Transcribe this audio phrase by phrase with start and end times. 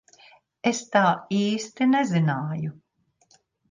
[0.71, 1.03] Es tā
[1.41, 2.77] īsti nezināju.